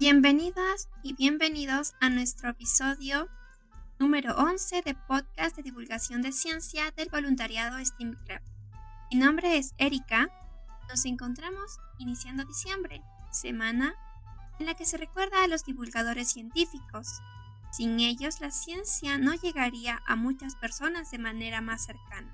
Bienvenidas 0.00 0.88
y 1.02 1.14
bienvenidos 1.14 1.94
a 2.00 2.08
nuestro 2.08 2.50
episodio 2.50 3.28
número 3.98 4.32
11 4.36 4.82
de 4.82 4.94
podcast 4.94 5.56
de 5.56 5.64
divulgación 5.64 6.22
de 6.22 6.30
ciencia 6.30 6.92
del 6.92 7.08
voluntariado 7.08 7.84
STEAM 7.84 8.14
Club. 8.24 8.40
Mi 9.10 9.18
nombre 9.18 9.58
es 9.58 9.74
Erika. 9.76 10.30
Nos 10.88 11.04
encontramos 11.04 11.80
iniciando 11.98 12.44
diciembre, 12.44 13.02
semana 13.32 13.96
en 14.60 14.66
la 14.66 14.74
que 14.74 14.86
se 14.86 14.98
recuerda 14.98 15.42
a 15.42 15.48
los 15.48 15.64
divulgadores 15.64 16.30
científicos. 16.30 17.08
Sin 17.72 17.98
ellos 17.98 18.40
la 18.40 18.52
ciencia 18.52 19.18
no 19.18 19.34
llegaría 19.34 20.00
a 20.06 20.14
muchas 20.14 20.54
personas 20.54 21.10
de 21.10 21.18
manera 21.18 21.60
más 21.60 21.84
cercana. 21.84 22.32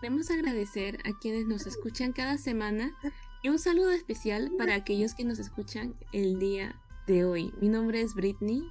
Queremos 0.00 0.30
agradecer 0.30 1.00
a 1.04 1.12
quienes 1.20 1.44
nos 1.44 1.66
escuchan 1.66 2.14
cada 2.14 2.38
semana 2.38 2.94
y 3.42 3.48
un 3.48 3.58
saludo 3.58 3.90
especial 3.90 4.52
para 4.56 4.74
aquellos 4.74 5.14
que 5.14 5.24
nos 5.24 5.40
escuchan 5.40 5.96
el 6.12 6.38
día 6.38 6.80
de 7.08 7.24
hoy. 7.24 7.52
Mi 7.60 7.68
nombre 7.68 8.00
es 8.00 8.14
Britney. 8.14 8.62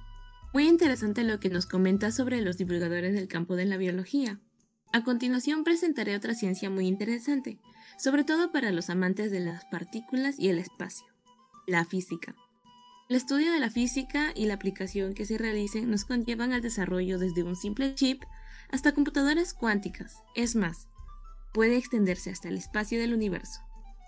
Muy 0.54 0.66
interesante 0.66 1.24
lo 1.24 1.38
que 1.38 1.50
nos 1.50 1.66
comenta 1.66 2.10
sobre 2.10 2.40
los 2.40 2.56
divulgadores 2.56 3.14
del 3.14 3.28
campo 3.28 3.54
de 3.54 3.66
la 3.66 3.76
biología. 3.76 4.40
A 4.92 5.04
continuación 5.04 5.62
presentaré 5.62 6.16
otra 6.16 6.34
ciencia 6.34 6.70
muy 6.70 6.86
interesante, 6.86 7.58
sobre 7.98 8.24
todo 8.24 8.50
para 8.50 8.70
los 8.70 8.88
amantes 8.88 9.30
de 9.30 9.40
las 9.40 9.64
partículas 9.66 10.38
y 10.38 10.48
el 10.48 10.58
espacio, 10.58 11.06
la 11.66 11.84
física. 11.84 12.34
El 13.10 13.16
estudio 13.16 13.52
de 13.52 13.60
la 13.60 13.70
física 13.70 14.32
y 14.34 14.46
la 14.46 14.54
aplicación 14.54 15.12
que 15.12 15.26
se 15.26 15.36
realicen 15.36 15.90
nos 15.90 16.06
conllevan 16.06 16.52
al 16.52 16.62
desarrollo 16.62 17.18
desde 17.18 17.42
un 17.42 17.56
simple 17.56 17.94
chip 17.94 18.22
hasta 18.70 18.92
computadoras 18.92 19.52
cuánticas. 19.52 20.22
Es 20.34 20.56
más, 20.56 20.88
puede 21.52 21.76
extenderse 21.76 22.30
hasta 22.30 22.48
el 22.48 22.56
espacio 22.56 22.98
del 22.98 23.12
universo 23.12 23.60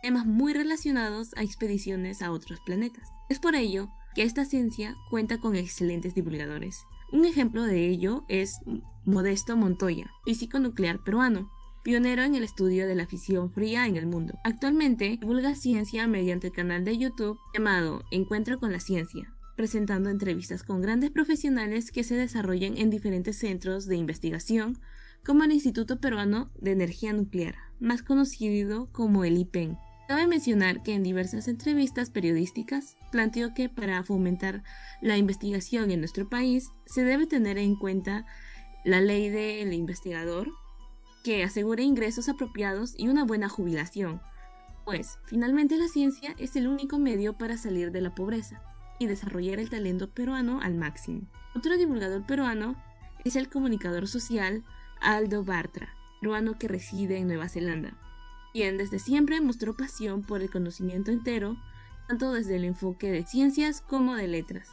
temas 0.05 0.27
muy 0.27 0.53
relacionados 0.53 1.31
a 1.35 1.43
expediciones 1.43 2.21
a 2.21 2.31
otros 2.31 2.61
planetas. 2.61 3.09
Es 3.31 3.39
por 3.39 3.55
ello 3.55 3.89
que 4.15 4.23
esta 4.23 4.45
ciencia 4.45 4.95
cuenta 5.09 5.39
con 5.39 5.57
excelentes 5.57 6.15
divulgadores. 6.15 6.85
Un 7.11 7.25
ejemplo 7.25 7.63
de 7.63 7.89
ello 7.89 8.27
es 8.29 8.61
Modesto 9.07 9.57
Montoya, 9.57 10.11
físico 10.27 10.59
nuclear 10.59 11.03
peruano, 11.03 11.51
pionero 11.83 12.23
en 12.23 12.35
el 12.35 12.45
estudio 12.45 12.87
de 12.87 12.95
la 12.95 13.07
fisión 13.07 13.51
fría 13.51 13.87
en 13.87 13.97
el 13.97 14.07
mundo. 14.07 14.35
Actualmente 14.45 15.17
divulga 15.19 15.55
ciencia 15.55 16.07
mediante 16.07 16.49
el 16.49 16.53
canal 16.53 16.85
de 16.85 16.99
YouTube 16.99 17.39
llamado 17.55 18.03
Encuentro 18.11 18.61
con 18.61 18.73
la 18.73 18.81
Ciencia, 18.81 19.35
presentando 19.57 20.11
entrevistas 20.11 20.65
con 20.65 20.83
grandes 20.83 21.13
profesionales 21.13 21.91
que 21.91 22.05
se 22.05 22.15
desarrollan 22.15 22.77
en 22.77 22.91
diferentes 22.91 23.39
centros 23.39 23.87
de 23.87 23.97
investigación, 23.97 24.79
como 25.25 25.45
el 25.45 25.53
Instituto 25.53 25.99
Peruano 25.99 26.51
de 26.61 26.73
Energía 26.73 27.15
Nuclear, 27.15 27.55
más 27.81 28.03
conocido 28.03 28.93
como 28.93 29.25
el 29.25 29.39
IPEN. 29.39 29.79
Cabe 30.07 30.27
mencionar 30.27 30.83
que 30.83 30.93
en 30.93 31.03
diversas 31.03 31.49
entrevistas 31.49 32.11
periodísticas 32.11 32.99
planteó 33.11 33.55
que 33.55 33.71
para 33.71 34.03
fomentar 34.03 34.63
la 35.01 35.17
investigación 35.17 35.91
en 35.91 36.01
nuestro 36.01 36.29
país 36.29 36.73
se 36.85 37.05
debe 37.05 37.27
tener 37.27 37.57
en 37.57 37.75
cuenta 37.75 38.27
la 38.85 39.01
ley 39.01 39.31
del 39.31 39.73
investigador 39.73 40.53
que 41.23 41.43
asegure 41.43 41.83
ingresos 41.85 42.29
apropiados 42.29 42.93
y 42.99 43.09
una 43.09 43.25
buena 43.25 43.49
jubilación, 43.49 44.21
pues 44.85 45.19
finalmente 45.25 45.79
la 45.79 45.89
ciencia 45.89 46.35
es 46.37 46.55
el 46.55 46.69
único 46.69 46.99
medio 46.99 47.39
para 47.39 47.57
salir 47.57 47.91
de 47.91 48.03
la 48.03 48.15
pobreza 48.15 48.61
y 48.99 49.07
desarrollar 49.07 49.59
el 49.59 49.71
talento 49.71 50.11
peruano 50.11 50.61
al 50.61 50.75
máximo. 50.75 51.23
Otro 51.55 51.79
divulgador 51.79 52.27
peruano 52.27 52.77
es 53.25 53.37
el 53.37 53.49
comunicador 53.49 54.07
social 54.07 54.65
Aldo 55.01 55.45
Bartra, 55.45 55.89
peruano 56.21 56.59
que 56.59 56.69
reside 56.69 57.17
en 57.17 57.29
Nueva 57.29 57.49
Zelanda 57.49 57.99
quien 58.55 58.79
desde 58.79 59.01
siempre 59.01 59.41
mostró 59.41 59.75
pasión 59.75 60.23
por 60.23 60.41
el 60.41 60.49
conocimiento 60.49 61.11
entero, 61.11 61.57
tanto 62.07 62.33
desde 62.33 62.55
el 62.55 62.65
enfoque 62.65 63.11
de 63.11 63.27
ciencias 63.27 63.81
como 63.81 64.15
de 64.15 64.29
letras. 64.29 64.69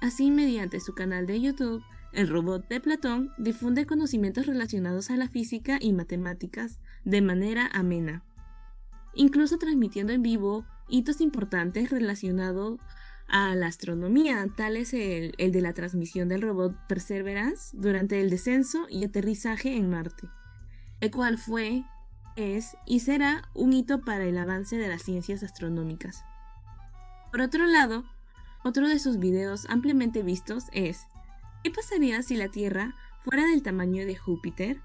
Así, 0.00 0.32
mediante 0.32 0.80
su 0.80 0.94
canal 0.94 1.24
de 1.24 1.40
YouTube, 1.40 1.84
el 2.12 2.28
robot 2.28 2.66
de 2.68 2.80
Platón 2.80 3.30
difunde 3.38 3.86
conocimientos 3.86 4.46
relacionados 4.46 5.10
a 5.10 5.16
la 5.16 5.28
física 5.28 5.78
y 5.80 5.92
matemáticas 5.92 6.80
de 7.04 7.22
manera 7.22 7.70
amena, 7.72 8.24
incluso 9.14 9.58
transmitiendo 9.58 10.12
en 10.12 10.22
vivo 10.22 10.66
hitos 10.88 11.20
importantes 11.20 11.90
relacionados 11.90 12.80
a 13.28 13.54
la 13.54 13.68
astronomía, 13.68 14.44
tal 14.56 14.76
es 14.76 14.92
el, 14.92 15.34
el, 15.38 15.52
de 15.52 15.60
la 15.60 15.72
transmisión 15.72 16.28
del 16.28 16.42
robot 16.42 16.74
Perseverance 16.88 17.76
durante 17.76 18.20
el 18.20 18.30
descenso 18.30 18.86
y 18.90 19.04
aterrizaje 19.04 19.76
en 19.76 19.88
Marte, 19.88 20.28
el 21.00 21.12
cual 21.12 21.38
fue 21.38 21.84
es 22.38 22.76
y 22.86 23.00
será 23.00 23.48
un 23.52 23.72
hito 23.72 24.00
para 24.00 24.24
el 24.24 24.38
avance 24.38 24.76
de 24.76 24.88
las 24.88 25.02
ciencias 25.02 25.42
astronómicas. 25.42 26.24
Por 27.30 27.40
otro 27.40 27.66
lado, 27.66 28.04
otro 28.64 28.88
de 28.88 28.98
sus 28.98 29.18
videos 29.18 29.66
ampliamente 29.68 30.22
vistos 30.22 30.64
es 30.72 31.06
¿Qué 31.64 31.70
pasaría 31.70 32.22
si 32.22 32.36
la 32.36 32.48
Tierra 32.48 32.94
fuera 33.24 33.44
del 33.44 33.62
tamaño 33.62 34.06
de 34.06 34.16
Júpiter? 34.16 34.80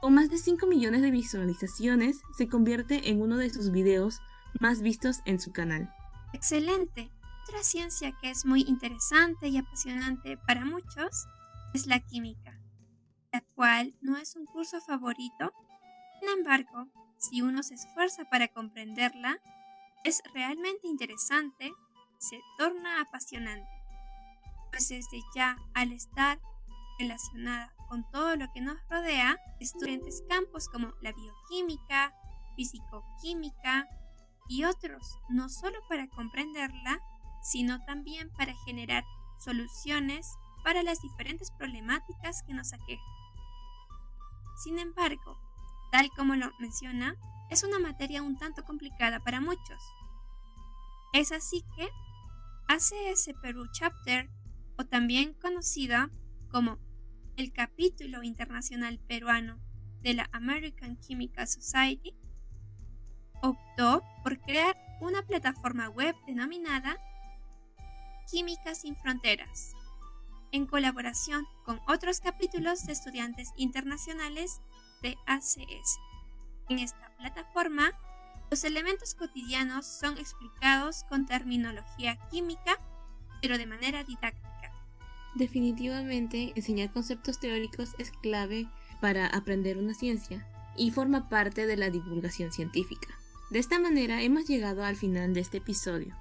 Con 0.00 0.14
más 0.14 0.30
de 0.30 0.38
5 0.38 0.66
millones 0.66 1.02
de 1.02 1.10
visualizaciones, 1.10 2.22
se 2.36 2.48
convierte 2.48 3.10
en 3.10 3.20
uno 3.20 3.36
de 3.36 3.50
sus 3.50 3.70
videos 3.70 4.20
más 4.58 4.80
vistos 4.80 5.20
en 5.26 5.38
su 5.38 5.52
canal. 5.52 5.94
Excelente. 6.32 7.10
Otra 7.46 7.62
ciencia 7.62 8.16
que 8.20 8.30
es 8.30 8.46
muy 8.46 8.62
interesante 8.62 9.48
y 9.48 9.58
apasionante 9.58 10.38
para 10.46 10.64
muchos 10.64 11.26
es 11.74 11.86
la 11.86 12.00
química, 12.00 12.58
la 13.32 13.42
cual 13.54 13.94
no 14.00 14.16
es 14.16 14.36
un 14.36 14.46
curso 14.46 14.80
favorito 14.80 15.52
embargo, 16.38 16.86
si 17.18 17.42
uno 17.42 17.62
se 17.62 17.74
esfuerza 17.74 18.24
para 18.24 18.48
comprenderla, 18.48 19.38
es 20.04 20.22
realmente 20.32 20.86
interesante, 20.86 21.72
se 22.18 22.40
torna 22.58 23.00
apasionante, 23.00 23.68
pues 24.70 24.88
desde 24.88 25.20
ya 25.34 25.56
al 25.74 25.92
estar 25.92 26.40
relacionada 26.98 27.74
con 27.88 28.08
todo 28.10 28.36
lo 28.36 28.50
que 28.52 28.60
nos 28.60 28.76
rodea, 28.88 29.36
estudiantes 29.58 30.22
campos 30.28 30.68
como 30.68 30.92
la 31.00 31.12
bioquímica, 31.12 32.14
fisicoquímica 32.56 33.88
y 34.48 34.64
otros, 34.64 35.18
no 35.28 35.48
solo 35.48 35.78
para 35.88 36.08
comprenderla, 36.08 37.00
sino 37.42 37.82
también 37.84 38.30
para 38.36 38.54
generar 38.64 39.04
soluciones 39.38 40.26
para 40.62 40.82
las 40.82 41.00
diferentes 41.00 41.50
problemáticas 41.52 42.42
que 42.46 42.54
nos 42.54 42.72
aquejan. 42.72 43.14
Sin 44.62 44.78
embargo, 44.78 45.38
tal 45.90 46.10
como 46.16 46.34
lo 46.36 46.50
menciona, 46.58 47.16
es 47.50 47.64
una 47.64 47.78
materia 47.78 48.22
un 48.22 48.38
tanto 48.38 48.64
complicada 48.64 49.20
para 49.20 49.40
muchos. 49.40 49.82
Es 51.12 51.32
así 51.32 51.64
que 51.76 51.88
ACS 52.68 53.30
Perú 53.42 53.66
Chapter, 53.72 54.30
o 54.78 54.84
también 54.84 55.34
conocida 55.34 56.10
como 56.50 56.78
el 57.36 57.52
capítulo 57.52 58.22
internacional 58.22 58.98
peruano 58.98 59.58
de 60.02 60.14
la 60.14 60.28
American 60.32 60.98
Chemical 61.00 61.48
Society, 61.48 62.14
optó 63.42 64.02
por 64.22 64.40
crear 64.40 64.76
una 65.00 65.22
plataforma 65.22 65.88
web 65.88 66.14
denominada 66.26 66.96
Química 68.30 68.74
sin 68.74 68.94
Fronteras, 68.96 69.72
en 70.52 70.66
colaboración 70.66 71.44
con 71.64 71.80
otros 71.88 72.20
capítulos 72.20 72.84
de 72.86 72.92
estudiantes 72.92 73.48
internacionales 73.56 74.60
de 75.02 75.16
ACS. 75.26 75.98
En 76.68 76.78
esta 76.78 77.14
plataforma, 77.18 77.92
los 78.50 78.64
elementos 78.64 79.14
cotidianos 79.14 79.86
son 79.86 80.18
explicados 80.18 81.04
con 81.08 81.26
terminología 81.26 82.18
química, 82.30 82.78
pero 83.40 83.58
de 83.58 83.66
manera 83.66 84.04
didáctica. 84.04 84.72
Definitivamente, 85.34 86.52
enseñar 86.56 86.92
conceptos 86.92 87.38
teóricos 87.38 87.94
es 87.98 88.10
clave 88.22 88.68
para 89.00 89.26
aprender 89.26 89.78
una 89.78 89.94
ciencia 89.94 90.46
y 90.76 90.90
forma 90.90 91.28
parte 91.28 91.66
de 91.66 91.76
la 91.76 91.90
divulgación 91.90 92.52
científica. 92.52 93.08
De 93.50 93.58
esta 93.58 93.78
manera 93.78 94.22
hemos 94.22 94.46
llegado 94.46 94.84
al 94.84 94.96
final 94.96 95.34
de 95.34 95.40
este 95.40 95.58
episodio. 95.58 96.16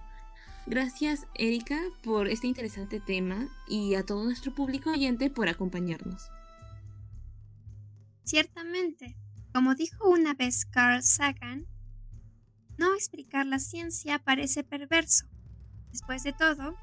Gracias 0.66 1.28
Erika 1.36 1.80
por 2.04 2.28
este 2.28 2.48
interesante 2.48 3.00
tema 3.00 3.50
y 3.68 3.96
a 3.96 4.06
todo 4.06 4.24
nuestro 4.24 4.54
público 4.54 4.92
oyente 4.92 5.30
por 5.30 5.50
acompañarnos. 5.50 6.30
Ciertamente, 8.24 9.16
como 9.54 9.76
dijo 9.76 10.10
una 10.10 10.34
vez 10.34 10.66
Carl 10.66 11.04
Sagan, 11.04 11.66
no 12.78 12.94
explicar 12.94 13.46
la 13.46 13.60
ciencia 13.60 14.20
parece 14.20 14.64
perverso. 14.64 15.26
Después 15.92 16.24
de 16.24 16.34
todo, 16.34 16.76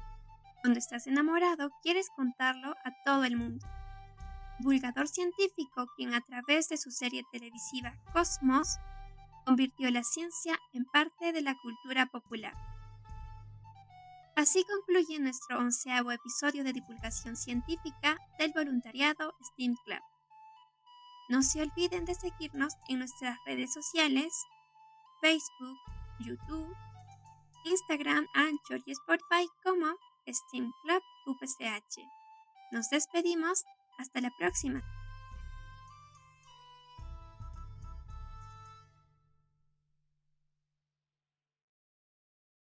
cuando 0.61 0.79
estás 0.79 1.07
enamorado, 1.07 1.71
quieres 1.81 2.07
contarlo 2.15 2.71
a 2.83 2.91
todo 3.05 3.23
el 3.23 3.37
mundo. 3.37 3.65
Divulgador 4.59 5.07
científico 5.07 5.87
quien 5.95 6.13
a 6.13 6.21
través 6.21 6.67
de 6.69 6.77
su 6.77 6.91
serie 6.91 7.23
televisiva 7.31 7.95
Cosmos 8.11 8.77
convirtió 9.45 9.89
la 9.91 10.03
ciencia 10.03 10.59
en 10.73 10.85
parte 10.85 11.31
de 11.31 11.41
la 11.41 11.55
cultura 11.55 12.07
popular. 12.07 12.53
Así 14.35 14.63
concluye 14.65 15.19
nuestro 15.19 15.57
onceavo 15.57 16.11
episodio 16.11 16.63
de 16.63 16.73
divulgación 16.73 17.35
científica 17.35 18.17
del 18.37 18.51
voluntariado 18.53 19.33
STEAM 19.41 19.75
Club. 19.85 20.16
No 21.29 21.41
se 21.43 21.61
olviden 21.61 22.05
de 22.05 22.15
seguirnos 22.15 22.73
en 22.87 22.99
nuestras 22.99 23.37
redes 23.45 23.73
sociales, 23.73 24.33
Facebook, 25.21 25.77
YouTube, 26.19 26.75
Instagram, 27.65 28.27
Anchor 28.33 28.81
y 28.85 28.91
Spotify 28.91 29.47
como 29.63 29.87
Steam 30.27 30.71
Club 30.83 31.01
UPCH. 31.25 31.99
Nos 32.71 32.89
despedimos. 32.89 33.63
Hasta 33.97 34.21
la 34.21 34.31
próxima. 34.37 34.83